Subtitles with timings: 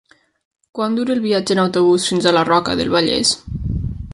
[0.77, 3.35] Quant dura el viatge en autobús fins a la Roca del Vallès?